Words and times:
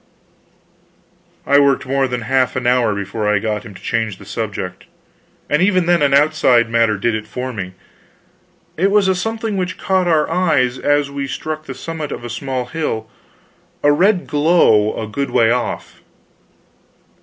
I 1.45 1.59
worked 1.59 1.85
more 1.85 2.07
than 2.07 2.21
half 2.21 2.55
an 2.55 2.65
hour 2.65 2.95
before 2.95 3.27
I 3.27 3.37
got 3.37 3.61
him 3.67 3.75
to 3.75 3.81
change 3.83 4.17
the 4.17 4.25
subject 4.25 4.85
and 5.47 5.61
even 5.61 5.85
then 5.85 6.01
an 6.01 6.11
outside 6.11 6.71
matter 6.71 6.97
did 6.97 7.13
it 7.13 7.27
for 7.27 7.53
me. 7.53 7.73
This 8.77 8.87
was 8.87 9.07
a 9.07 9.13
something 9.13 9.57
which 9.57 9.77
caught 9.77 10.07
our 10.07 10.27
eyes 10.27 10.79
as 10.79 11.11
we 11.11 11.27
struck 11.27 11.65
the 11.65 11.75
summit 11.75 12.11
of 12.11 12.23
a 12.23 12.31
small 12.31 12.65
hill 12.65 13.11
a 13.83 13.91
red 13.91 14.25
glow, 14.25 14.99
a 14.99 15.05
good 15.07 15.29
way 15.29 15.51
off. 15.51 16.01